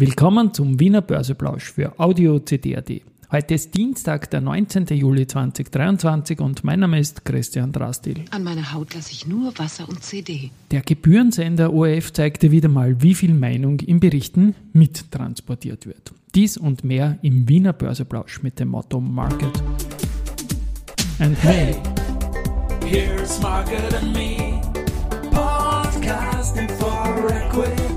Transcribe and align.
Willkommen 0.00 0.54
zum 0.54 0.78
Wiener 0.78 1.02
Börseplausch 1.02 1.72
für 1.72 1.98
Audio 1.98 2.38
CD.at. 2.38 2.88
Heute 3.32 3.54
ist 3.54 3.74
Dienstag, 3.74 4.30
der 4.30 4.40
19. 4.40 4.86
Juli 4.96 5.26
2023 5.26 6.38
und 6.38 6.62
mein 6.62 6.78
Name 6.78 7.00
ist 7.00 7.24
Christian 7.24 7.72
Drastil. 7.72 8.24
An 8.30 8.44
meiner 8.44 8.72
Haut 8.72 8.94
lasse 8.94 9.10
ich 9.10 9.26
nur 9.26 9.58
Wasser 9.58 9.88
und 9.88 10.04
CD. 10.04 10.52
Der 10.70 10.82
Gebührensender 10.82 11.72
ORF 11.72 12.12
zeigte 12.12 12.52
wieder 12.52 12.68
mal, 12.68 13.02
wie 13.02 13.12
viel 13.12 13.34
Meinung 13.34 13.80
in 13.80 13.98
Berichten 13.98 14.54
mittransportiert 14.72 15.84
wird. 15.86 16.12
Dies 16.32 16.56
und 16.56 16.84
mehr 16.84 17.18
im 17.22 17.48
Wiener 17.48 17.72
Börseplausch 17.72 18.44
mit 18.44 18.60
dem 18.60 18.68
Motto 18.68 19.00
Market. 19.00 19.60
And 21.18 21.36
hey, 21.42 21.74
here's 22.86 23.40
Market 23.42 23.92
and 23.94 24.12
me, 24.12 24.60
podcasting 25.32 26.68
for 26.78 27.28
equity. 27.32 27.87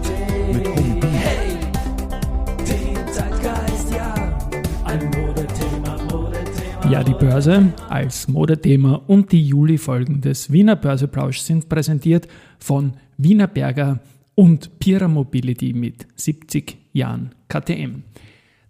Ja, 6.91 7.03
die 7.05 7.13
Börse 7.13 7.71
als 7.87 8.27
Modethema 8.27 8.95
und 9.07 9.31
die 9.31 9.47
Juli-Folgen 9.47 10.19
des 10.19 10.51
Wiener 10.51 10.75
Börseplausch 10.75 11.39
sind 11.39 11.69
präsentiert 11.69 12.27
von 12.59 12.95
Wiener 13.15 13.47
Berger 13.47 14.01
und 14.35 14.77
Pira 14.77 15.07
Mobility 15.07 15.71
mit 15.71 16.05
70 16.17 16.77
Jahren 16.91 17.33
KTM. 17.47 18.03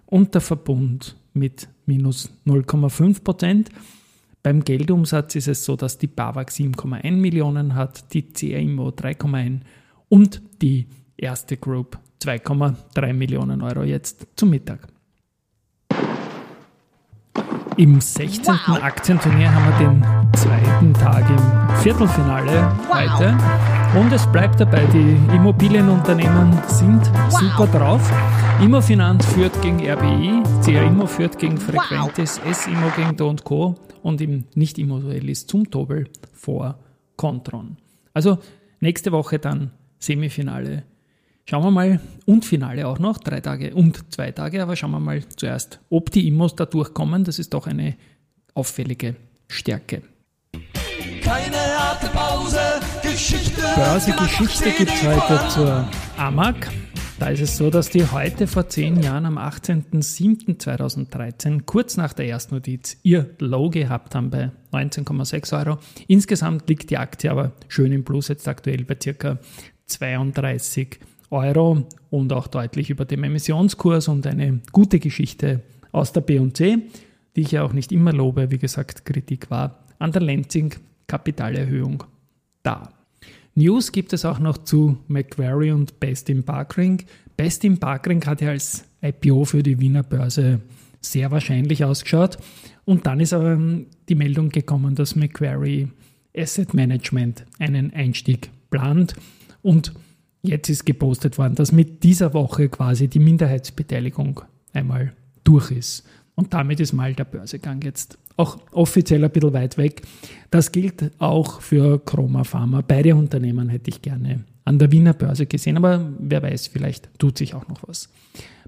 und 0.07 0.33
der 0.33 0.41
Verbund 0.41 1.15
mit 1.33 1.67
minus 1.85 2.29
0,5 2.45 3.23
Prozent. 3.23 3.69
Beim 4.41 4.63
Geldumsatz 4.63 5.35
ist 5.35 5.47
es 5.47 5.63
so, 5.63 5.75
dass 5.75 5.97
die 5.97 6.07
BAWAG 6.07 6.49
7,1 6.49 7.11
Millionen 7.11 7.75
hat, 7.75 8.13
die 8.13 8.33
CIMO 8.33 8.89
3,1 8.89 9.61
und 10.09 10.41
die 10.61 10.87
erste 11.15 11.57
Group 11.57 11.97
2,3 12.21 13.13
Millionen 13.13 13.61
Euro 13.61 13.83
jetzt 13.83 14.27
zum 14.35 14.49
Mittag. 14.49 14.92
Im 17.77 17.99
16. 17.99 18.53
Wow. 18.53 18.83
Aktienturnier 18.83 19.53
haben 19.53 19.65
wir 19.65 19.87
den 19.87 20.31
zweiten 20.35 20.93
Tag 20.93 21.27
im 21.29 21.75
Viertelfinale 21.77 22.71
wow. 22.87 22.95
heute. 22.95 23.37
Und 23.99 24.11
es 24.11 24.27
bleibt 24.31 24.59
dabei, 24.59 24.85
die 24.87 25.17
Immobilienunternehmen 25.35 26.53
sind 26.67 27.01
wow. 27.29 27.39
super 27.39 27.67
drauf. 27.67 28.11
Immofinanz 28.61 29.25
führt 29.25 29.59
gegen 29.61 29.79
RBI, 29.79 30.43
Immo 30.67 31.07
führt 31.07 31.39
gegen 31.39 31.57
Frequentis, 31.57 32.39
S 32.49 32.67
Immo 32.67 32.91
gegen 32.95 33.15
Do 33.17 33.35
Co. 33.43 33.75
und 34.03 34.21
im 34.21 34.45
Nicht-Immo-Duell 34.53 35.29
ist 35.29 35.49
zum 35.49 35.69
Tobel 35.69 36.07
vor 36.33 36.77
Contron. 37.15 37.77
Also 38.13 38.37
nächste 38.81 39.11
Woche 39.11 39.39
dann 39.39 39.71
Semifinale 39.97 40.83
Schauen 41.45 41.65
wir 41.65 41.71
mal, 41.71 41.99
und 42.25 42.45
Finale 42.45 42.87
auch 42.87 42.99
noch, 42.99 43.17
drei 43.17 43.41
Tage 43.41 43.75
und 43.75 44.13
zwei 44.13 44.31
Tage, 44.31 44.63
aber 44.63 44.77
schauen 44.77 44.91
wir 44.91 45.01
mal 45.01 45.21
zuerst, 45.35 45.81
ob 45.89 46.09
die 46.09 46.29
Immos 46.29 46.55
da 46.55 46.65
durchkommen. 46.65 47.25
Das 47.25 47.37
ist 47.37 47.53
doch 47.53 47.67
eine 47.67 47.97
auffällige 48.53 49.17
Stärke. 49.49 50.03
Keine 51.21 51.57
harte 51.57 52.07
Pause, 52.07 52.61
Geschichte. 53.01 53.61
Börsegeschichte 53.75 54.71
gibt 54.71 54.91
es 54.91 55.03
heute 55.03 55.49
zur 55.49 55.85
AMAG. 56.15 56.71
Da 57.19 57.27
ist 57.27 57.41
es 57.41 57.57
so, 57.57 57.69
dass 57.69 57.89
die 57.89 58.09
heute 58.09 58.47
vor 58.47 58.69
zehn 58.69 59.03
Jahren 59.03 59.25
am 59.25 59.37
18.07.2013, 59.37 61.63
kurz 61.65 61.97
nach 61.97 62.13
der 62.13 62.27
ersten 62.27 62.55
Notiz, 62.55 62.95
ihr 63.03 63.31
Low 63.39 63.69
gehabt 63.69 64.15
haben 64.15 64.29
bei 64.29 64.51
19,6 64.71 65.59
Euro. 65.59 65.77
Insgesamt 66.07 66.69
liegt 66.69 66.89
die 66.89 66.97
Aktie 66.97 67.29
aber 67.29 67.51
schön 67.67 67.91
im 67.91 68.05
Plus, 68.05 68.29
jetzt 68.29 68.47
aktuell 68.47 68.85
bei 68.85 68.95
ca. 68.95 69.39
32 69.87 71.01
Euro. 71.33 71.87
Und 72.09 72.31
auch 72.31 72.47
deutlich 72.47 72.89
über 72.89 73.05
dem 73.05 73.23
Emissionskurs 73.23 74.07
und 74.07 74.27
eine 74.27 74.61
gute 74.71 74.99
Geschichte 74.99 75.61
aus 75.91 76.13
der 76.13 76.21
B&C, 76.21 76.77
die 77.35 77.41
ich 77.41 77.51
ja 77.51 77.63
auch 77.63 77.73
nicht 77.73 77.91
immer 77.91 78.13
lobe. 78.13 78.51
Wie 78.51 78.59
gesagt, 78.59 79.05
Kritik 79.05 79.49
war 79.49 79.79
an 79.99 80.11
der 80.11 80.21
Lenzing 80.21 80.75
Kapitalerhöhung 81.07 82.03
da. 82.61 82.89
News 83.55 83.91
gibt 83.91 84.13
es 84.13 84.25
auch 84.25 84.39
noch 84.39 84.59
zu 84.59 84.97
Macquarie 85.07 85.71
und 85.71 85.99
Best 85.99 86.29
in 86.29 86.43
Parkring. 86.43 87.03
Best 87.37 87.63
in 87.63 87.79
Parkring 87.79 88.25
hat 88.25 88.41
ja 88.41 88.49
als 88.49 88.85
IPO 89.01 89.45
für 89.45 89.63
die 89.63 89.79
Wiener 89.79 90.03
Börse 90.03 90.61
sehr 91.01 91.31
wahrscheinlich 91.31 91.83
ausgeschaut. 91.83 92.37
Und 92.85 93.05
dann 93.05 93.19
ist 93.19 93.33
aber 93.33 93.59
die 94.09 94.15
Meldung 94.15 94.49
gekommen, 94.49 94.95
dass 94.95 95.15
Macquarie 95.15 95.89
Asset 96.35 96.73
Management 96.73 97.45
einen 97.59 97.93
Einstieg 97.93 98.49
plant. 98.69 99.15
Und 99.61 99.93
Jetzt 100.43 100.69
ist 100.69 100.85
gepostet 100.85 101.37
worden, 101.37 101.55
dass 101.55 101.71
mit 101.71 102.03
dieser 102.03 102.33
Woche 102.33 102.67
quasi 102.67 103.07
die 103.07 103.19
Minderheitsbeteiligung 103.19 104.41
einmal 104.73 105.13
durch 105.45 105.71
ist. 105.71 106.05
Und 106.35 106.53
damit 106.53 106.79
ist 106.81 106.91
mal 106.93 107.13
der 107.13 107.23
Börsegang 107.23 107.81
jetzt 107.81 108.17
auch 108.35 108.57
offiziell 108.71 109.23
ein 109.23 109.31
bisschen 109.31 109.53
weit 109.53 109.77
weg. 109.77 110.01
Das 110.51 110.71
gilt 110.71 111.11
auch 111.19 111.61
für 111.61 112.03
Chroma 112.03 112.43
Pharma. 112.43 112.81
Beide 112.81 113.15
Unternehmen 113.15 113.69
hätte 113.69 113.89
ich 113.89 114.01
gerne 114.01 114.43
an 114.65 114.79
der 114.79 114.91
Wiener 114.91 115.13
Börse 115.13 115.45
gesehen, 115.45 115.77
aber 115.77 116.11
wer 116.19 116.41
weiß, 116.41 116.67
vielleicht 116.67 117.09
tut 117.19 117.37
sich 117.37 117.53
auch 117.53 117.67
noch 117.67 117.87
was. 117.87 118.09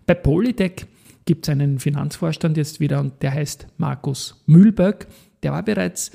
Bei 0.06 0.14
Polytech 0.14 0.86
gibt 1.26 1.46
es 1.46 1.52
einen 1.52 1.80
Finanzvorstand 1.80 2.58
jetzt 2.58 2.80
wieder 2.80 3.00
und 3.00 3.22
der 3.22 3.34
heißt 3.34 3.68
Markus 3.78 4.44
Mühlberg. 4.46 5.08
Der 5.44 5.52
war 5.52 5.64
bereits 5.64 6.12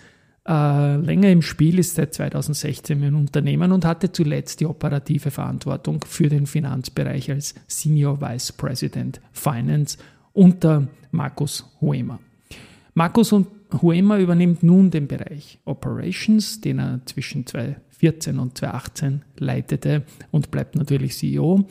äh, 0.48 0.96
länger 0.96 1.30
im 1.30 1.42
Spiel, 1.42 1.78
ist 1.78 1.94
seit 1.94 2.14
2016 2.14 3.02
ein 3.02 3.14
Unternehmen 3.14 3.72
und 3.72 3.84
hatte 3.84 4.12
zuletzt 4.12 4.60
die 4.60 4.66
operative 4.66 5.30
Verantwortung 5.30 6.04
für 6.06 6.28
den 6.28 6.46
Finanzbereich 6.46 7.30
als 7.30 7.54
Senior 7.66 8.20
Vice 8.20 8.52
President 8.52 9.20
Finance 9.32 9.98
unter 10.32 10.88
Markus 11.10 11.64
Huema. 11.80 12.18
Markus 12.94 13.34
Huema 13.82 14.18
übernimmt 14.18 14.62
nun 14.62 14.90
den 14.90 15.06
Bereich 15.06 15.58
Operations, 15.64 16.60
den 16.60 16.78
er 16.78 17.00
zwischen 17.04 17.46
2014 17.46 18.38
und 18.38 18.58
2018 18.58 19.22
leitete 19.38 20.02
und 20.30 20.50
bleibt 20.50 20.74
natürlich 20.74 21.16
CEO. 21.16 21.64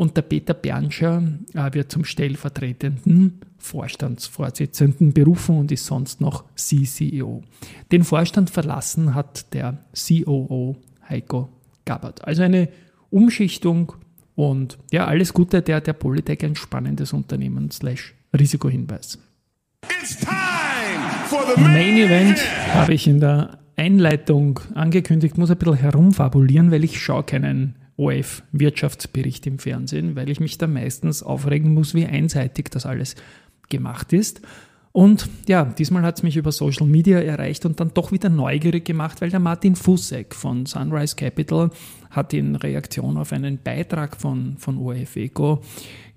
Und 0.00 0.16
der 0.16 0.22
Peter 0.22 0.54
Bernscher 0.54 1.22
äh, 1.52 1.74
wird 1.74 1.92
zum 1.92 2.06
stellvertretenden 2.06 3.42
Vorstandsvorsitzenden 3.58 5.12
berufen 5.12 5.58
und 5.58 5.70
ist 5.72 5.84
sonst 5.84 6.22
noch 6.22 6.44
CCEO. 6.54 7.42
Den 7.92 8.04
Vorstand 8.04 8.48
verlassen 8.48 9.14
hat 9.14 9.52
der 9.52 9.84
COO 9.94 10.78
Heiko 11.06 11.50
Gabbard. 11.84 12.26
Also 12.26 12.40
eine 12.44 12.70
Umschichtung 13.10 13.92
und 14.36 14.78
ja, 14.90 15.04
alles 15.04 15.34
Gute, 15.34 15.60
der 15.60 15.82
der 15.82 15.92
Polytech 15.92 16.46
ein 16.46 16.56
spannendes 16.56 17.12
Unternehmen 17.12 17.70
slash 17.70 18.14
Risikohinweis. 18.32 19.18
Main 21.58 21.98
Event 21.98 22.38
habe 22.72 22.94
ich 22.94 23.06
in 23.06 23.20
der 23.20 23.58
Einleitung 23.76 24.60
angekündigt, 24.72 25.36
muss 25.36 25.50
ein 25.50 25.58
bisschen 25.58 25.74
herumfabulieren, 25.74 26.70
weil 26.70 26.84
ich 26.84 26.98
schaue 26.98 27.24
keinen 27.24 27.74
OF-Wirtschaftsbericht 28.00 29.46
im 29.46 29.58
Fernsehen, 29.58 30.16
weil 30.16 30.30
ich 30.30 30.40
mich 30.40 30.56
da 30.56 30.66
meistens 30.66 31.22
aufregen 31.22 31.74
muss, 31.74 31.94
wie 31.94 32.06
einseitig 32.06 32.70
das 32.70 32.86
alles 32.86 33.14
gemacht 33.68 34.12
ist. 34.12 34.40
Und 34.92 35.28
ja, 35.46 35.64
diesmal 35.64 36.02
hat 36.02 36.16
es 36.16 36.22
mich 36.24 36.36
über 36.36 36.50
Social 36.50 36.86
Media 36.86 37.20
erreicht 37.20 37.64
und 37.64 37.78
dann 37.78 37.94
doch 37.94 38.10
wieder 38.10 38.28
neugierig 38.28 38.84
gemacht, 38.84 39.20
weil 39.20 39.30
der 39.30 39.38
Martin 39.38 39.76
Fussek 39.76 40.34
von 40.34 40.66
Sunrise 40.66 41.14
Capital 41.14 41.70
hat 42.10 42.32
in 42.32 42.56
Reaktion 42.56 43.16
auf 43.16 43.32
einen 43.32 43.58
Beitrag 43.62 44.16
von, 44.16 44.56
von 44.58 44.78
ORF 44.78 45.14
Eco 45.14 45.60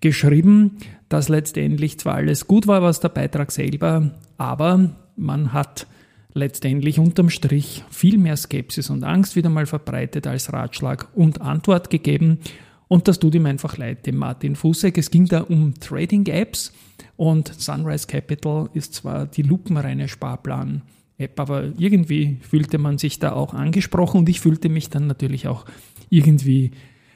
geschrieben, 0.02 0.78
dass 1.08 1.30
letztendlich 1.30 2.00
zwar 2.00 2.16
alles 2.16 2.48
gut 2.48 2.66
war, 2.66 2.82
was 2.82 3.00
der 3.00 3.10
Beitrag 3.10 3.52
selber, 3.52 4.12
aber 4.38 4.90
man 5.16 5.54
hat 5.54 5.86
letztendlich 6.34 7.00
unterm 7.00 7.30
Strich 7.30 7.84
viel 7.90 8.18
mehr 8.18 8.38
Skepsis 8.38 8.90
und 8.90 9.04
Angst 9.04 9.36
wieder 9.36 9.50
mal 9.50 9.66
verbreitet 9.66 10.28
als 10.28 10.52
Ratschlag 10.52 11.08
und 11.16 11.42
Antwort 11.42 11.90
gegeben. 11.90 12.40
Und 12.88 13.08
das 13.08 13.20
tut 13.20 13.36
ihm 13.36 13.46
einfach 13.46 13.78
leid, 13.78 14.06
dem 14.06 14.18
Martin 14.18 14.56
Fussek. 14.56 14.98
Es 14.98 15.10
ging 15.10 15.26
da 15.26 15.42
um 15.42 15.74
Trading-Apps 15.80 16.74
und 17.16 17.54
Sunrise 17.60 18.08
Capital 18.08 18.70
ist 18.74 18.94
zwar 18.96 19.26
die 19.26 19.42
lupenreine 19.42 20.08
Sparplan-App, 20.08 21.40
aber 21.40 21.72
irgendwie 21.78 22.38
fühlte 22.42 22.78
man 22.78 22.98
sich 22.98 23.20
da 23.20 23.34
auch 23.34 23.54
angesprochen 23.54 24.20
und 24.20 24.30
ich 24.30 24.42
fühlte 24.42 24.70
mich 24.70 24.90
dann 24.90 25.08
natürlich 25.08 25.48
auch 25.48 25.66
irgendwie 26.10 26.72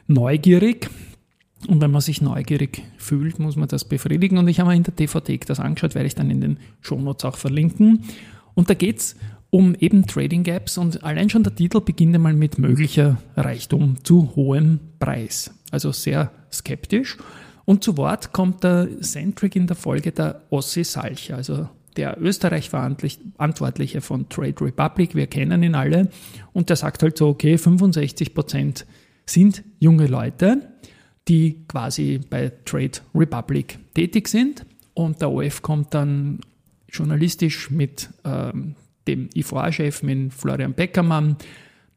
neugierig. 0.08 0.90
Und 1.68 1.82
wenn 1.82 1.92
man 1.92 2.02
sich 2.02 2.22
neugierig 2.22 2.84
fühlt, 2.98 3.40
muss 3.40 3.56
man 3.56 3.68
das 3.68 3.84
befriedigen. 3.84 4.38
Und 4.38 4.48
ich 4.48 4.60
habe 4.60 4.70
mir 4.70 4.76
in 4.76 4.84
der 4.84 4.94
DVD 4.94 5.40
das 5.40 5.60
angeschaut, 5.60 5.96
werde 5.96 6.06
ich 6.06 6.14
dann 6.14 6.30
in 6.30 6.40
den 6.40 6.58
Shownotes 6.82 7.26
auch 7.26 7.36
verlinken. 7.36 8.04
Und 8.58 8.72
da 8.72 8.74
geht 8.74 8.98
es 8.98 9.16
um 9.52 9.76
eben 9.76 10.08
Trading 10.08 10.44
Gaps 10.44 10.80
und 10.80 11.04
allein 11.04 11.30
schon 11.30 11.44
der 11.44 11.54
Titel 11.54 11.80
beginnt 11.80 12.16
einmal 12.16 12.34
mit 12.34 12.58
möglicher 12.58 13.22
Reichtum 13.36 14.04
zu 14.04 14.36
hohem 14.36 14.80
Preis. 14.98 15.52
Also 15.70 15.92
sehr 15.92 16.32
skeptisch. 16.52 17.18
Und 17.66 17.84
zu 17.84 17.98
Wort 17.98 18.34
kommt 18.34 18.64
der 18.64 18.88
Centric 19.02 19.56
in 19.56 19.68
der 19.68 19.76
Folge 19.76 20.12
der 20.12 20.42
Ossi 20.50 20.84
Salcher, 20.84 21.36
also 21.36 21.70
der 21.98 22.20
Österreich 22.20 22.72
Verantwortliche 22.72 24.02
von 24.02 24.28
Trade 24.28 24.60
Republic. 24.60 25.14
Wir 25.14 25.28
kennen 25.28 25.62
ihn 25.62 25.76
alle. 25.76 26.10
Und 26.52 26.70
der 26.70 26.78
sagt 26.78 27.04
halt 27.04 27.16
so, 27.16 27.28
okay, 27.28 27.60
65 27.60 28.34
Prozent 28.34 28.88
sind 29.28 29.64
junge 29.78 30.08
Leute, 30.08 30.64
die 31.28 31.64
quasi 31.68 32.22
bei 32.28 32.52
Trade 32.66 33.02
Republic 33.14 33.78
tätig 33.94 34.30
sind. 34.30 34.66
Und 34.96 35.22
der 35.22 35.30
OF 35.30 35.62
kommt 35.62 35.94
dann 35.94 36.40
journalistisch 36.90 37.70
mit 37.70 38.10
ähm, 38.24 38.76
dem 39.08 39.30
IVA-Chef, 39.34 40.04
mit 40.04 40.34
Florian 40.34 40.74
Beckermann, 40.74 41.38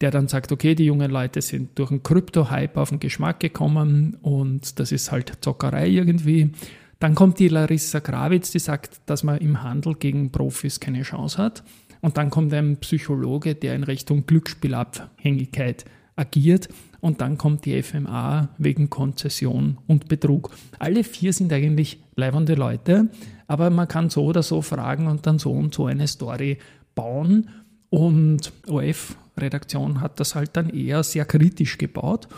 der 0.01 0.11
dann 0.11 0.29
sagt, 0.29 0.53
okay, 0.53 0.75
die 0.75 0.87
jungen 0.87 1.11
Leute 1.11 1.43
sind 1.43 1.79
durch 1.79 1.91
einen 1.91 2.03
Krypto-Hype 2.03 2.77
auf 2.77 2.91
den 2.91 3.01
Geschmack 3.01 3.41
gekommen 3.41 4.17
und 4.23 4.79
das 4.79 4.93
ist 4.93 5.13
halt 5.13 5.39
Zockerei 5.41 5.89
irgendwie. 5.89 6.53
Dann 7.01 7.15
kommt 7.15 7.39
die 7.39 7.49
Larissa 7.49 7.99
Grawitz, 7.99 8.51
die 8.51 8.59
sagt, 8.59 9.01
dass 9.07 9.25
man 9.25 9.39
im 9.39 9.63
Handel 9.63 9.95
gegen 9.95 10.31
Profis 10.31 10.81
keine 10.81 11.03
Chance 11.03 11.39
hat. 11.39 11.65
Und 12.03 12.17
dann 12.17 12.31
kommt 12.31 12.53
ein 12.53 12.77
Psychologe, 12.79 13.55
der 13.55 13.75
in 13.75 13.85
Richtung 13.85 14.27
Glücksspielabhängigkeit 14.27 15.85
agiert. 16.17 16.69
Und 17.01 17.23
dann 17.23 17.39
kommt 17.39 17.65
die 17.65 17.83
FMA 17.83 18.51
wegen 18.59 18.91
Konzession 18.91 19.79
und 19.87 20.09
Betrug. 20.09 20.51
Alle 20.79 21.05
vier 21.05 21.33
sind 21.33 21.53
eigentlich 21.53 22.03
leibende 22.17 22.55
Leute, 22.55 23.09
aber 23.51 23.69
man 23.71 23.89
kann 23.89 24.11
so 24.11 24.27
oder 24.27 24.45
so 24.45 24.63
fragen 24.63 25.09
und 25.09 25.27
dann 25.27 25.41
so 25.41 25.51
und 25.51 25.75
so 25.75 25.87
eine 25.87 26.07
Story 26.07 26.59
bauen. 26.95 27.49
Und 27.89 28.53
OF-Redaktion 28.69 30.01
hat 30.01 30.21
das 30.21 30.37
halt 30.37 30.51
dann 30.53 30.71
eher 30.71 31.03
sehr 31.03 31.25
kritisch 31.25 31.77
gebaut 31.77 32.29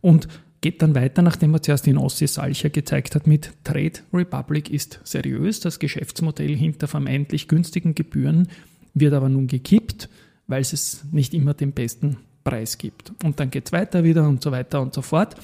und 0.00 0.26
geht 0.62 0.82
dann 0.82 0.96
weiter, 0.96 1.22
nachdem 1.22 1.54
er 1.54 1.62
zuerst 1.62 1.86
in 1.86 1.96
Ossi 1.96 2.26
Salcher 2.26 2.70
gezeigt 2.70 3.14
hat, 3.14 3.28
mit 3.28 3.52
Trade 3.62 4.00
Republic 4.12 4.68
ist 4.68 4.98
seriös. 5.04 5.60
Das 5.60 5.78
Geschäftsmodell 5.78 6.56
hinter 6.56 6.88
vermeintlich 6.88 7.46
günstigen 7.46 7.94
Gebühren 7.94 8.48
wird 8.92 9.14
aber 9.14 9.28
nun 9.28 9.46
gekippt, 9.46 10.08
weil 10.48 10.62
es 10.62 11.04
nicht 11.12 11.32
immer 11.32 11.54
den 11.54 11.74
besten 11.74 12.16
Preis 12.46 12.78
gibt. 12.78 13.12
Und 13.24 13.40
dann 13.40 13.50
geht 13.50 13.66
es 13.66 13.72
weiter 13.72 14.04
wieder 14.04 14.26
und 14.26 14.40
so 14.40 14.52
weiter 14.52 14.80
und 14.80 14.94
so 14.94 15.02
fort. 15.02 15.34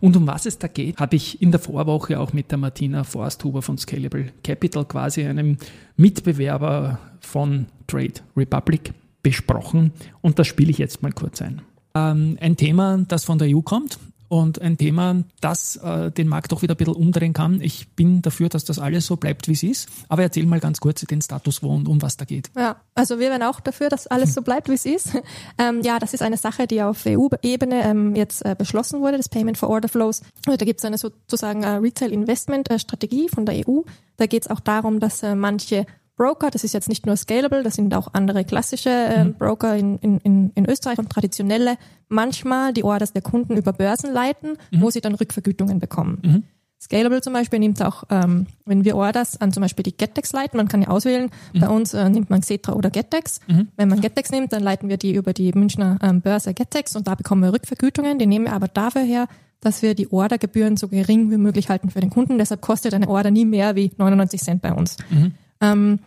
Und 0.00 0.16
um 0.16 0.28
was 0.28 0.46
es 0.46 0.58
da 0.58 0.68
geht, 0.68 0.96
habe 0.98 1.16
ich 1.16 1.42
in 1.42 1.50
der 1.50 1.58
Vorwoche 1.58 2.20
auch 2.20 2.32
mit 2.32 2.52
der 2.52 2.58
Martina 2.58 3.02
Forsthuber 3.02 3.62
von 3.62 3.76
Scalable 3.78 4.26
Capital, 4.44 4.84
quasi 4.84 5.24
einem 5.24 5.58
Mitbewerber 5.96 7.00
von 7.20 7.66
Trade 7.88 8.14
Republic, 8.36 8.94
besprochen. 9.24 9.92
Und 10.20 10.38
das 10.38 10.46
spiele 10.46 10.70
ich 10.70 10.78
jetzt 10.78 11.02
mal 11.02 11.12
kurz 11.12 11.42
ein. 11.42 11.62
Ähm, 11.96 12.38
ein 12.40 12.56
Thema, 12.56 13.04
das 13.08 13.24
von 13.24 13.38
der 13.38 13.48
EU 13.48 13.60
kommt, 13.60 13.98
und 14.32 14.62
ein 14.62 14.78
Thema, 14.78 15.24
das 15.42 15.76
äh, 15.76 16.10
den 16.10 16.26
Markt 16.26 16.54
auch 16.54 16.62
wieder 16.62 16.72
ein 16.72 16.78
bisschen 16.78 16.94
umdrehen 16.94 17.34
kann. 17.34 17.60
Ich 17.60 17.90
bin 17.90 18.22
dafür, 18.22 18.48
dass 18.48 18.64
das 18.64 18.78
alles 18.78 19.04
so 19.04 19.16
bleibt, 19.16 19.46
wie 19.46 19.52
es 19.52 19.62
ist. 19.62 19.90
Aber 20.08 20.22
erzähl 20.22 20.46
mal 20.46 20.58
ganz 20.58 20.80
kurz 20.80 21.02
den 21.02 21.20
Status 21.20 21.60
quo 21.60 21.74
und 21.74 21.86
um 21.86 22.00
was 22.00 22.16
da 22.16 22.24
geht. 22.24 22.50
Ja, 22.56 22.76
also 22.94 23.18
wir 23.18 23.28
wären 23.28 23.42
auch 23.42 23.60
dafür, 23.60 23.90
dass 23.90 24.06
alles 24.06 24.32
so 24.32 24.40
bleibt, 24.40 24.70
wie 24.70 24.74
es 24.74 24.86
ist. 24.86 25.10
Ähm, 25.58 25.82
ja, 25.82 25.98
das 25.98 26.14
ist 26.14 26.22
eine 26.22 26.38
Sache, 26.38 26.66
die 26.66 26.82
auf 26.82 27.04
EU-Ebene 27.06 27.82
ähm, 27.84 28.16
jetzt 28.16 28.44
äh, 28.44 28.54
beschlossen 28.56 29.00
wurde, 29.00 29.18
das 29.18 29.28
Payment 29.28 29.58
for 29.58 29.68
Order 29.68 29.88
Flows. 29.88 30.22
Da 30.44 30.56
gibt 30.56 30.80
es 30.80 30.84
eine 30.84 30.96
sozusagen 30.98 31.62
äh, 31.62 31.74
Retail-Investment-Strategie 31.74 33.28
von 33.28 33.44
der 33.44 33.56
EU. 33.68 33.80
Da 34.16 34.26
geht 34.26 34.44
es 34.44 34.50
auch 34.50 34.60
darum, 34.60 34.98
dass 34.98 35.22
äh, 35.22 35.34
manche 35.34 35.86
Broker, 36.22 36.52
das 36.52 36.62
ist 36.62 36.72
jetzt 36.72 36.88
nicht 36.88 37.04
nur 37.04 37.16
Scalable, 37.16 37.64
das 37.64 37.74
sind 37.74 37.92
auch 37.96 38.06
andere 38.12 38.44
klassische 38.44 38.90
äh, 38.90 39.24
mhm. 39.24 39.34
Broker 39.34 39.76
in, 39.76 39.98
in, 39.98 40.52
in 40.54 40.70
Österreich 40.70 40.98
und 40.98 41.10
traditionelle, 41.10 41.76
manchmal 42.08 42.72
die 42.72 42.84
Orders 42.84 43.12
der 43.12 43.22
Kunden 43.22 43.56
über 43.56 43.72
Börsen 43.72 44.12
leiten, 44.12 44.56
mhm. 44.70 44.82
wo 44.82 44.90
sie 44.90 45.00
dann 45.00 45.16
Rückvergütungen 45.16 45.80
bekommen. 45.80 46.18
Mhm. 46.22 46.42
Scalable 46.80 47.22
zum 47.22 47.32
Beispiel 47.32 47.58
nimmt 47.58 47.82
auch, 47.82 48.04
ähm, 48.08 48.46
wenn 48.66 48.84
wir 48.84 48.94
Orders 48.94 49.40
an 49.40 49.50
zum 49.50 49.62
Beispiel 49.62 49.82
die 49.82 49.96
GetEx 49.96 50.32
leiten, 50.32 50.58
man 50.58 50.68
kann 50.68 50.82
ja 50.82 50.88
auswählen, 50.88 51.28
mhm. 51.54 51.60
bei 51.60 51.68
uns 51.68 51.92
äh, 51.92 52.08
nimmt 52.08 52.30
man 52.30 52.40
Xetra 52.40 52.74
oder 52.74 52.90
GetEx. 52.90 53.40
Mhm. 53.48 53.66
Wenn 53.76 53.88
man 53.88 54.00
GetEx 54.00 54.30
nimmt, 54.30 54.52
dann 54.52 54.62
leiten 54.62 54.88
wir 54.88 54.98
die 54.98 55.14
über 55.16 55.32
die 55.32 55.50
Münchner 55.50 55.98
ähm, 56.02 56.20
Börse 56.20 56.54
GetEx 56.54 56.94
und 56.94 57.08
da 57.08 57.16
bekommen 57.16 57.42
wir 57.42 57.52
Rückvergütungen, 57.52 58.20
die 58.20 58.26
nehmen 58.26 58.44
wir 58.44 58.52
aber 58.52 58.68
dafür 58.68 59.02
her, 59.02 59.26
dass 59.60 59.82
wir 59.82 59.96
die 59.96 60.12
Ordergebühren 60.12 60.76
so 60.76 60.86
gering 60.86 61.32
wie 61.32 61.36
möglich 61.36 61.68
halten 61.68 61.90
für 61.90 62.00
den 62.00 62.10
Kunden. 62.10 62.38
Deshalb 62.38 62.60
kostet 62.60 62.94
eine 62.94 63.08
Order 63.08 63.32
nie 63.32 63.44
mehr 63.44 63.74
wie 63.74 63.90
99 63.96 64.40
Cent 64.40 64.62
bei 64.62 64.72
uns. 64.72 64.98
Mhm. 65.10 65.32
Ähm, 65.60 65.98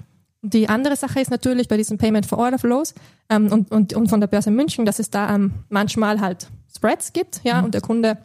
die 0.45 0.69
andere 0.69 0.95
Sache 0.95 1.19
ist 1.19 1.31
natürlich 1.31 1.68
bei 1.68 1.77
diesem 1.77 1.97
Payment 1.97 2.25
for 2.25 2.38
Order 2.38 2.59
Flows 2.59 2.94
ähm, 3.30 3.51
und, 3.51 3.71
und, 3.71 3.94
und 3.94 4.07
von 4.09 4.19
der 4.19 4.27
Börse 4.27 4.51
München, 4.51 4.86
dass 4.86 5.00
es 5.00 5.09
da 5.09 5.33
ähm, 5.33 5.53
manchmal 5.69 6.21
halt 6.21 6.47
Spreads 6.74 7.13
gibt, 7.13 7.42
ja, 7.44 7.59
mhm. 7.59 7.65
und 7.65 7.74
der 7.74 7.81
Kunde 7.81 8.18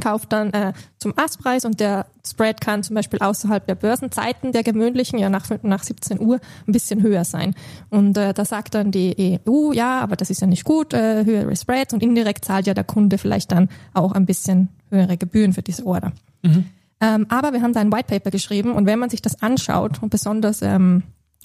kauft 0.00 0.32
dann 0.32 0.52
äh, 0.52 0.72
zum 0.98 1.12
Astpreis 1.16 1.64
und 1.64 1.78
der 1.78 2.06
Spread 2.26 2.60
kann 2.60 2.82
zum 2.82 2.94
Beispiel 2.94 3.18
außerhalb 3.18 3.66
der 3.66 3.74
Börsenzeiten 3.74 4.52
der 4.52 4.62
gewöhnlichen, 4.62 5.18
ja 5.18 5.28
nach, 5.28 5.46
nach 5.62 5.82
17 5.82 6.20
Uhr, 6.20 6.40
ein 6.66 6.72
bisschen 6.72 7.02
höher 7.02 7.24
sein. 7.24 7.54
Und 7.90 8.16
äh, 8.16 8.32
da 8.32 8.44
sagt 8.44 8.74
dann 8.74 8.90
die 8.90 9.40
EU, 9.46 9.72
ja, 9.72 10.00
aber 10.00 10.16
das 10.16 10.30
ist 10.30 10.40
ja 10.40 10.46
nicht 10.46 10.64
gut, 10.64 10.94
äh, 10.94 11.24
höhere 11.24 11.54
Spreads 11.54 11.92
und 11.92 12.02
indirekt 12.02 12.44
zahlt 12.44 12.66
ja 12.66 12.74
der 12.74 12.84
Kunde 12.84 13.18
vielleicht 13.18 13.52
dann 13.52 13.68
auch 13.92 14.12
ein 14.12 14.26
bisschen 14.26 14.68
höhere 14.90 15.16
Gebühren 15.16 15.52
für 15.52 15.62
diese 15.62 15.86
Order. 15.86 16.12
Mhm. 16.42 16.66
Ähm, 17.02 17.26
aber 17.28 17.52
wir 17.52 17.62
haben 17.62 17.72
da 17.72 17.80
ein 17.80 17.92
White 17.92 18.08
Paper 18.08 18.30
geschrieben 18.30 18.72
und 18.72 18.86
wenn 18.86 18.98
man 18.98 19.10
sich 19.10 19.22
das 19.22 19.42
anschaut 19.42 20.02
und 20.02 20.10
besonders 20.10 20.62
ähm, 20.62 21.02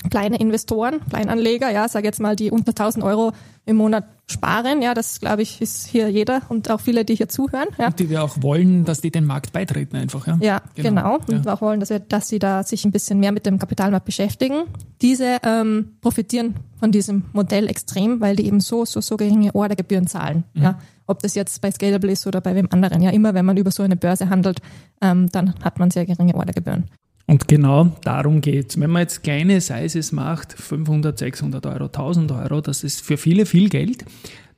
kleine 0.10 0.40
Investoren, 0.40 1.00
Kleinanleger, 1.10 1.72
ja, 1.72 1.88
sage 1.88 2.06
jetzt 2.06 2.20
mal, 2.20 2.36
die 2.36 2.52
unter 2.52 2.72
1000 2.72 3.04
Euro 3.04 3.32
im 3.66 3.78
Monat 3.78 4.06
sparen, 4.28 4.82
ja, 4.82 4.94
das 4.94 5.20
glaube 5.20 5.42
ich 5.42 5.62
ist 5.62 5.88
hier 5.88 6.10
jeder 6.10 6.42
und 6.50 6.70
auch 6.70 6.80
viele, 6.80 7.06
die 7.06 7.16
hier 7.16 7.30
zuhören, 7.30 7.70
ja. 7.78 7.88
Und 7.88 8.00
die 8.00 8.10
wir 8.10 8.24
auch 8.24 8.38
wollen, 8.42 8.86
dass 8.86 9.02
die 9.02 9.10
den 9.10 9.26
Markt 9.26 9.54
beitreten 9.54 9.96
einfach, 9.96 10.28
ja. 10.28 10.38
Ja, 10.42 10.62
genau. 10.76 10.90
genau. 10.90 11.16
Und 11.28 11.46
ja. 11.46 11.54
auch 11.54 11.62
wollen, 11.62 11.80
dass, 11.80 11.90
wir, 11.90 12.00
dass 12.00 12.28
sie 12.28 12.40
da 12.40 12.64
sich 12.64 12.86
ein 12.86 12.92
bisschen 12.92 13.20
mehr 13.20 13.32
mit 13.32 13.46
dem 13.46 13.58
Kapitalmarkt 13.58 14.06
beschäftigen. 14.06 14.64
Diese 15.02 15.38
ähm, 15.44 15.98
profitieren 16.02 16.56
von 16.80 16.92
diesem 16.92 17.24
Modell 17.34 17.68
extrem, 17.68 18.22
weil 18.22 18.36
die 18.36 18.46
eben 18.46 18.60
so, 18.60 18.86
so, 18.86 19.02
so 19.02 19.18
geringe 19.18 19.54
Ordergebühren 19.56 20.08
zahlen, 20.08 20.44
mhm. 20.54 20.64
ja 20.64 20.80
ob 21.08 21.22
das 21.22 21.36
jetzt 21.36 21.62
bei 21.62 21.72
Scalable 21.72 22.12
ist 22.12 22.26
oder 22.26 22.42
bei 22.42 22.56
wem 22.56 22.68
anderen. 22.72 23.02
Ja, 23.02 23.12
immer 23.12 23.34
wenn 23.34 23.46
man 23.46 23.58
über 23.58 23.72
so 23.72 23.84
eine 23.84 23.96
Börse 23.96 24.30
handelt, 24.30 24.60
ähm, 25.02 25.30
dann 25.32 25.54
hat 25.64 25.80
man 25.80 25.92
sehr 25.92 26.06
geringe 26.06 26.36
Ordergebühren. 26.36 26.86
Und 27.28 27.48
genau 27.48 27.96
darum 28.04 28.42
geht 28.42 28.70
es. 28.70 28.80
Wenn 28.80 28.92
man 28.92 29.02
jetzt 29.02 29.24
kleine 29.24 29.60
Sizes 29.60 30.12
macht, 30.12 30.54
500, 30.54 31.18
600 31.18 31.66
Euro, 31.66 31.86
1000 31.86 32.32
Euro, 32.32 32.62
das 32.62 32.84
ist 32.84 33.02
für 33.02 33.18
viele 33.18 33.46
viel 33.46 33.70
Geld, 33.70 34.06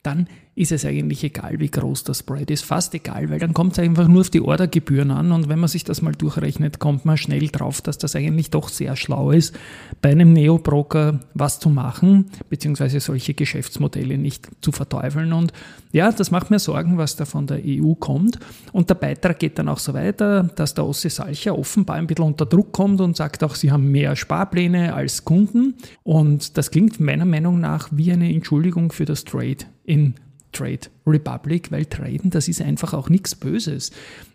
dann 0.03 0.27
ist 0.57 0.71
es 0.71 0.85
eigentlich 0.85 1.23
egal, 1.23 1.59
wie 1.59 1.69
groß 1.69 2.03
das 2.03 2.19
Spread 2.19 2.49
ist. 2.49 2.65
Fast 2.65 2.95
egal, 2.95 3.29
weil 3.29 3.37
dann 3.37 3.53
kommt 3.53 3.73
es 3.73 3.79
einfach 3.79 4.07
nur 4.07 4.21
auf 4.21 4.31
die 4.31 4.41
Ordergebühren 4.41 5.11
an 5.11 5.31
und 5.31 5.49
wenn 5.49 5.59
man 5.59 5.69
sich 5.69 5.83
das 5.83 6.01
mal 6.01 6.13
durchrechnet, 6.13 6.79
kommt 6.79 7.05
man 7.05 7.15
schnell 7.15 7.47
drauf, 7.49 7.81
dass 7.81 7.99
das 7.99 8.15
eigentlich 8.15 8.49
doch 8.49 8.69
sehr 8.69 8.95
schlau 8.95 9.29
ist, 9.29 9.55
bei 10.01 10.09
einem 10.09 10.33
Neo-Broker 10.33 11.19
was 11.35 11.59
zu 11.59 11.69
machen, 11.69 12.31
beziehungsweise 12.49 12.99
solche 12.99 13.35
Geschäftsmodelle 13.35 14.17
nicht 14.17 14.49
zu 14.61 14.71
verteufeln. 14.71 15.31
Und 15.31 15.53
ja, 15.91 16.11
das 16.11 16.31
macht 16.31 16.49
mir 16.49 16.57
Sorgen, 16.57 16.97
was 16.97 17.15
da 17.15 17.25
von 17.25 17.45
der 17.45 17.61
EU 17.63 17.93
kommt. 17.93 18.39
Und 18.71 18.89
der 18.89 18.95
Beitrag 18.95 19.37
geht 19.37 19.59
dann 19.59 19.69
auch 19.69 19.79
so 19.79 19.93
weiter, 19.93 20.43
dass 20.55 20.73
der 20.73 20.87
Ossi 20.87 21.11
Salcher 21.11 21.55
offenbar 21.55 21.97
ein 21.97 22.07
bisschen 22.07 22.25
unter 22.25 22.47
Druck 22.47 22.71
kommt 22.71 22.99
und 22.99 23.15
sagt 23.15 23.43
auch, 23.43 23.53
sie 23.53 23.71
haben 23.71 23.91
mehr 23.91 24.15
Sparpläne 24.15 24.95
als 24.95 25.23
Kunden. 25.23 25.75
Und 26.01 26.57
das 26.57 26.71
klingt 26.71 26.99
meiner 26.99 27.25
Meinung 27.25 27.59
nach 27.59 27.89
wie 27.91 28.11
eine 28.11 28.33
Entschuldigung 28.33 28.91
für 28.91 29.05
das 29.05 29.23
Trade 29.23 29.57
in 29.85 30.15
Trade 30.51 30.79
Republic, 31.05 31.71
weil 31.71 31.85
Traden, 31.85 32.29
das 32.29 32.47
ist 32.47 32.61
einfach 32.61 32.93
auch 32.93 33.09
nichts 33.09 33.35
Böses. 33.35 33.91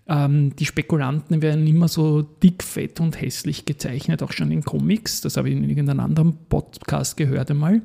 Ähm, 0.09 0.55
die 0.57 0.67
Spekulanten 0.67 1.43
werden 1.43 1.67
immer 1.67 1.89
so 1.89 2.23
dick, 2.23 2.63
fett 2.63 3.01
und 3.01 3.21
hässlich 3.21 3.65
gezeichnet, 3.65 4.23
auch 4.23 4.33
schon 4.33 4.51
in 4.51 4.63
Comics. 4.63 5.21
Das 5.21 5.37
habe 5.37 5.49
ich 5.51 5.57
in 5.57 5.69
irgendeinem 5.69 6.01
anderen 6.01 6.37
Podcast 6.49 7.17
gehört 7.17 7.51
einmal. 7.51 7.83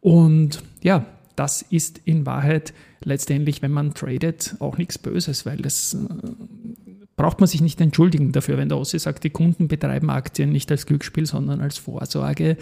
Und 0.00 0.62
ja, 0.82 1.06
das 1.36 1.62
ist 1.62 2.00
in 2.04 2.26
Wahrheit 2.26 2.74
letztendlich, 3.02 3.62
wenn 3.62 3.72
man 3.72 3.94
tradet, 3.94 4.56
auch 4.58 4.78
nichts 4.78 4.98
Böses, 4.98 5.46
weil 5.46 5.58
das 5.58 5.94
äh, 5.94 6.89
braucht 7.20 7.38
man 7.38 7.48
sich 7.48 7.60
nicht 7.60 7.78
entschuldigen 7.82 8.32
dafür, 8.32 8.56
wenn 8.56 8.70
der 8.70 8.78
Ossi 8.78 8.98
sagt, 8.98 9.24
die 9.24 9.30
Kunden 9.30 9.68
betreiben 9.68 10.08
Aktien 10.08 10.52
nicht 10.52 10.70
als 10.70 10.86
Glücksspiel, 10.86 11.26
sondern 11.26 11.60
als 11.60 11.76
Vorsorge, 11.76 12.56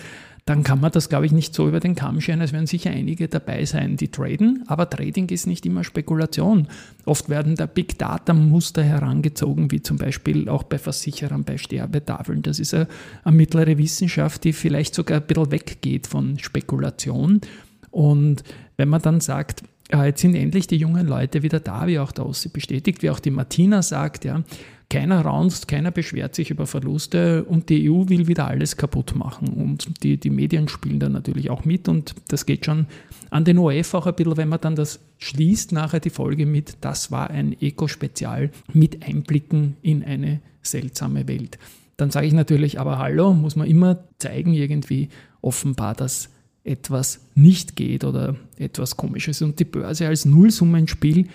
dann 0.46 0.64
kann 0.64 0.80
man 0.80 0.90
das, 0.90 1.08
glaube 1.08 1.26
ich, 1.26 1.30
nicht 1.30 1.54
so 1.54 1.68
über 1.68 1.78
den 1.78 1.94
Kamm 1.94 2.20
scheren. 2.20 2.40
Es 2.40 2.52
werden 2.52 2.66
sicher 2.66 2.90
einige 2.90 3.28
dabei 3.28 3.64
sein, 3.66 3.96
die 3.96 4.08
traden, 4.08 4.64
aber 4.66 4.90
Trading 4.90 5.28
ist 5.28 5.46
nicht 5.46 5.64
immer 5.64 5.84
Spekulation. 5.84 6.66
Oft 7.04 7.28
werden 7.28 7.54
da 7.54 7.66
Big 7.66 8.00
Data 8.00 8.34
Muster 8.34 8.82
herangezogen, 8.82 9.70
wie 9.70 9.80
zum 9.80 9.96
Beispiel 9.96 10.48
auch 10.48 10.64
bei 10.64 10.78
Versicherern, 10.78 11.44
bei 11.44 11.56
Sterbetafeln. 11.56 12.42
Das 12.42 12.58
ist 12.58 12.74
eine, 12.74 12.88
eine 13.22 13.36
mittlere 13.36 13.78
Wissenschaft, 13.78 14.42
die 14.42 14.52
vielleicht 14.52 14.92
sogar 14.92 15.20
ein 15.20 15.26
bisschen 15.28 15.52
weggeht 15.52 16.08
von 16.08 16.36
Spekulation. 16.40 17.42
Und 17.92 18.42
wenn 18.76 18.88
man 18.88 19.02
dann 19.02 19.20
sagt, 19.20 19.62
ja, 19.90 20.04
jetzt 20.04 20.20
sind 20.20 20.34
endlich 20.34 20.66
die 20.66 20.76
jungen 20.76 21.06
Leute 21.06 21.42
wieder 21.42 21.60
da, 21.60 21.86
wie 21.86 21.98
auch 21.98 22.12
der 22.12 22.26
Ossi 22.26 22.48
bestätigt, 22.48 23.02
wie 23.02 23.10
auch 23.10 23.20
die 23.20 23.30
Martina 23.30 23.82
sagt, 23.82 24.24
ja, 24.24 24.42
Keiner 24.90 25.20
raunzt, 25.20 25.68
keiner 25.68 25.90
beschwert 25.90 26.34
sich 26.34 26.50
über 26.50 26.66
Verluste 26.66 27.44
und 27.44 27.68
die 27.68 27.90
EU 27.90 28.08
will 28.08 28.26
wieder 28.26 28.46
alles 28.46 28.78
kaputt 28.78 29.14
machen. 29.14 29.48
Und 29.48 30.02
die, 30.02 30.16
die 30.16 30.30
Medien 30.30 30.66
spielen 30.68 30.98
da 30.98 31.10
natürlich 31.10 31.50
auch 31.50 31.66
mit 31.66 31.88
und 31.88 32.14
das 32.28 32.46
geht 32.46 32.64
schon 32.64 32.86
an 33.28 33.44
den 33.44 33.58
OF 33.58 33.92
auch 33.92 34.06
ein 34.06 34.14
bisschen, 34.14 34.38
wenn 34.38 34.48
man 34.48 34.62
dann 34.62 34.76
das 34.76 35.00
schließt, 35.18 35.72
nachher 35.72 36.00
die 36.00 36.08
Folge 36.08 36.46
mit, 36.46 36.78
das 36.80 37.10
war 37.10 37.28
ein 37.28 37.54
Eco-Spezial 37.60 38.50
mit 38.72 39.06
Einblicken 39.06 39.76
in 39.82 40.02
eine 40.02 40.40
seltsame 40.62 41.28
Welt. 41.28 41.58
Dann 41.98 42.10
sage 42.10 42.26
ich 42.26 42.32
natürlich, 42.32 42.80
aber 42.80 42.98
hallo, 42.98 43.34
muss 43.34 43.56
man 43.56 43.68
immer 43.68 44.04
zeigen, 44.18 44.54
irgendwie 44.54 45.10
offenbar, 45.42 45.94
dass 45.94 46.30
etwas 46.68 47.20
nicht 47.34 47.76
geht 47.76 48.04
oder 48.04 48.36
etwas 48.56 48.96
komisches. 48.96 49.42
Und 49.42 49.58
die 49.58 49.64
Börse 49.64 50.06
als 50.06 50.24
Nullsummenspiel, 50.24 51.28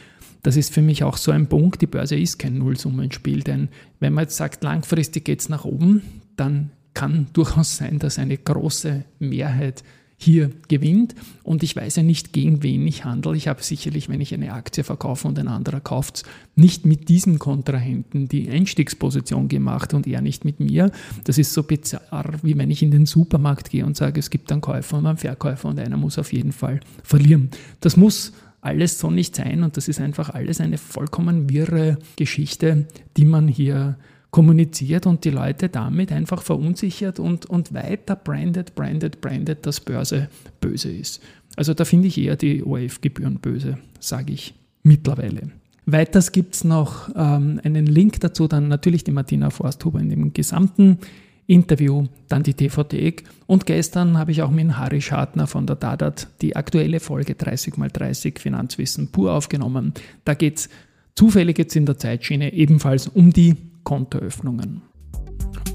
das 0.43 0.57
ist 0.57 0.73
für 0.73 0.81
mich 0.81 1.03
auch 1.03 1.17
so 1.17 1.31
ein 1.31 1.47
Punkt. 1.47 1.81
Die 1.81 1.87
Börse 1.87 2.17
ist 2.17 2.37
kein 2.37 2.57
Nullsummenspiel, 2.57 3.41
denn 3.41 3.69
wenn 3.99 4.13
man 4.13 4.25
jetzt 4.25 4.37
sagt, 4.37 4.63
langfristig 4.63 5.25
geht 5.25 5.39
es 5.39 5.49
nach 5.49 5.65
oben, 5.65 6.01
dann 6.35 6.71
kann 6.93 7.27
durchaus 7.33 7.77
sein, 7.77 7.99
dass 7.99 8.19
eine 8.19 8.37
große 8.37 9.03
Mehrheit 9.19 9.83
hier 10.17 10.51
gewinnt. 10.67 11.15
Und 11.43 11.63
ich 11.63 11.75
weiß 11.75 11.97
ja 11.97 12.03
nicht, 12.03 12.33
gegen 12.33 12.63
wen 12.63 12.85
ich 12.87 13.05
handle. 13.05 13.35
Ich 13.35 13.47
habe 13.47 13.61
sicherlich, 13.61 14.09
wenn 14.09 14.21
ich 14.21 14.33
eine 14.33 14.53
Aktie 14.53 14.83
verkaufe 14.83 15.27
und 15.27 15.37
ein 15.39 15.47
anderer 15.47 15.81
kauft 15.81 16.17
es, 16.17 16.23
nicht 16.55 16.85
mit 16.85 17.09
diesem 17.09 17.39
Kontrahenten 17.39 18.27
die 18.27 18.49
Einstiegsposition 18.49 19.47
gemacht 19.47 19.93
und 19.93 20.07
er 20.07 20.21
nicht 20.21 20.45
mit 20.45 20.59
mir. 20.59 20.91
Das 21.23 21.37
ist 21.37 21.53
so 21.53 21.63
bizarr, 21.63 22.33
wie 22.43 22.57
wenn 22.57 22.71
ich 22.71 22.83
in 22.83 22.91
den 22.91 23.05
Supermarkt 23.05 23.69
gehe 23.69 23.85
und 23.85 23.97
sage, 23.97 24.19
es 24.19 24.29
gibt 24.29 24.51
einen 24.51 24.61
Käufer 24.61 24.97
und 24.97 25.05
einen 25.05 25.17
Verkäufer 25.17 25.69
und 25.69 25.79
einer 25.79 25.97
muss 25.97 26.19
auf 26.19 26.31
jeden 26.31 26.51
Fall 26.51 26.79
verlieren. 27.03 27.49
Das 27.81 27.97
muss 27.97 28.33
alles 28.61 28.97
so 28.97 29.11
nicht 29.11 29.35
sein 29.35 29.63
und 29.63 29.75
das 29.75 29.87
ist 29.87 29.99
einfach 29.99 30.29
alles 30.29 30.61
eine 30.61 30.77
vollkommen 30.77 31.49
wirre 31.49 31.97
Geschichte, 32.15 32.87
die 33.17 33.25
man 33.25 33.47
hier 33.47 33.97
kommuniziert 34.33 35.05
und 35.05 35.25
die 35.25 35.29
Leute 35.29 35.69
damit 35.69 36.11
einfach 36.11 36.41
verunsichert 36.41 37.19
und, 37.19 37.45
und 37.45 37.71
weiter 37.75 38.15
brandet, 38.15 38.73
brandet, 38.73 39.21
brandet, 39.21 39.67
dass 39.67 39.79
Börse 39.79 40.27
böse 40.59 40.91
ist. 40.91 41.21
Also 41.55 41.75
da 41.75 41.85
finde 41.85 42.07
ich 42.07 42.17
eher 42.17 42.35
die 42.35 42.63
ORF-Gebühren 42.63 43.35
böse, 43.35 43.77
sage 43.99 44.33
ich 44.33 44.55
mittlerweile. 44.81 45.51
Weiters 45.85 46.31
gibt 46.31 46.55
es 46.55 46.63
noch 46.63 47.09
ähm, 47.15 47.61
einen 47.63 47.85
Link 47.85 48.21
dazu, 48.21 48.47
dann 48.47 48.69
natürlich 48.69 49.03
die 49.03 49.11
Martina 49.11 49.51
Forsthuber 49.51 49.99
in 49.99 50.09
dem 50.09 50.33
gesamten 50.33 50.97
Interview, 51.45 52.07
dann 52.27 52.41
die 52.41 52.55
DVD 52.55 53.13
und 53.45 53.67
gestern 53.67 54.17
habe 54.17 54.31
ich 54.31 54.41
auch 54.41 54.49
mit 54.49 54.75
Harry 54.75 55.01
Schartner 55.01 55.45
von 55.45 55.67
der 55.67 55.75
Dadat 55.75 56.27
die 56.41 56.55
aktuelle 56.55 56.99
Folge 56.99 57.33
30x30 57.33 58.39
Finanzwissen 58.39 59.09
pur 59.11 59.33
aufgenommen. 59.33 59.93
Da 60.25 60.33
geht 60.33 60.57
es 60.57 60.69
zufällig 61.13 61.59
jetzt 61.59 61.75
in 61.75 61.85
der 61.85 61.99
Zeitschiene 61.99 62.51
ebenfalls 62.53 63.07
um 63.07 63.31
die 63.31 63.57
Kontoöffnungen. 63.83 64.81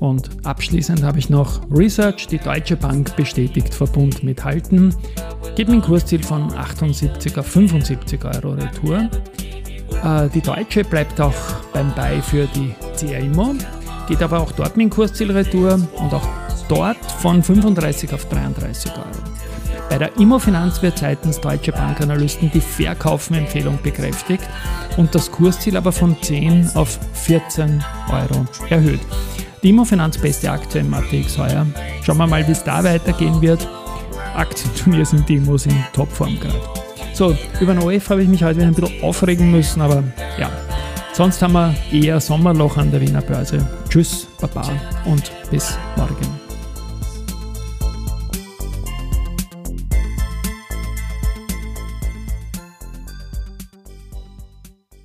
Und 0.00 0.46
abschließend 0.46 1.02
habe 1.02 1.18
ich 1.18 1.28
noch 1.28 1.60
Research. 1.70 2.28
Die 2.28 2.38
Deutsche 2.38 2.76
Bank 2.76 3.16
bestätigt 3.16 3.74
Verbund 3.74 4.22
mit 4.22 4.44
Halten. 4.44 4.94
Geht 5.56 5.68
mit 5.68 5.82
Kursziel 5.82 6.22
von 6.22 6.52
78 6.52 7.36
auf 7.36 7.46
75 7.46 8.24
Euro 8.24 8.52
Retour. 8.52 9.10
Äh, 10.04 10.28
die 10.30 10.40
Deutsche 10.40 10.84
bleibt 10.84 11.20
auch 11.20 11.34
beim 11.72 11.92
Buy 11.94 12.22
für 12.22 12.46
die 12.54 12.74
CRIMO, 12.96 13.54
geht 14.06 14.22
aber 14.22 14.40
auch 14.40 14.52
dort 14.52 14.76
mit 14.76 14.84
dem 14.84 14.90
Kursziel 14.90 15.32
Retour 15.32 15.74
und 15.74 16.14
auch 16.14 16.28
dort 16.68 17.04
von 17.20 17.42
35 17.42 18.12
auf 18.12 18.28
33 18.28 18.92
Euro. 18.92 19.04
Bei 19.88 19.96
der 19.96 20.16
Immofinanz 20.18 20.82
wird 20.82 20.98
seitens 20.98 21.40
Deutsche 21.40 21.72
Bankanalysten 21.72 22.50
die 22.52 22.60
Verkaufenempfehlung 22.60 23.78
bekräftigt 23.82 24.44
und 24.96 25.14
das 25.14 25.30
Kursziel 25.30 25.76
aber 25.76 25.92
von 25.92 26.16
10 26.20 26.70
auf 26.74 26.98
14 27.14 27.82
Euro 28.10 28.46
erhöht. 28.68 29.00
Die 29.62 29.70
Immofinanz 29.70 30.18
beste 30.18 30.50
Aktie 30.50 30.82
im 30.82 30.92
ATX 30.92 31.38
heuer. 31.38 31.66
Schauen 32.02 32.18
wir 32.18 32.26
mal, 32.26 32.46
wie 32.46 32.52
es 32.52 32.62
da 32.62 32.84
weitergehen 32.84 33.40
wird. 33.40 33.66
Aktienturnier 34.34 35.04
sind 35.04 35.28
die 35.28 35.36
Immos 35.36 35.66
in 35.66 35.74
Topform 35.92 36.38
gerade. 36.38 36.60
So, 37.14 37.36
über 37.60 37.74
den 37.74 37.82
OF 37.82 38.10
habe 38.10 38.22
ich 38.22 38.28
mich 38.28 38.44
heute 38.44 38.58
wieder 38.58 38.68
ein 38.68 38.74
bisschen 38.74 39.02
aufregen 39.02 39.50
müssen, 39.50 39.80
aber 39.80 40.04
ja, 40.38 40.50
sonst 41.12 41.42
haben 41.42 41.54
wir 41.54 41.74
eher 41.90 42.20
Sommerloch 42.20 42.76
an 42.76 42.92
der 42.92 43.00
Wiener 43.00 43.22
Börse. 43.22 43.66
Tschüss, 43.88 44.28
Baba 44.40 44.70
und 45.06 45.32
bis 45.50 45.76
morgen. 45.96 46.37